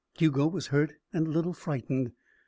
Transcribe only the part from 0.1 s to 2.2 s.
Hugo was hurt and a little frightened.